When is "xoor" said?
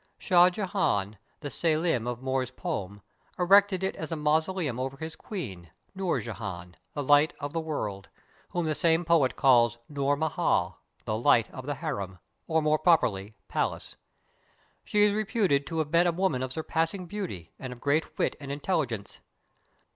5.95-6.19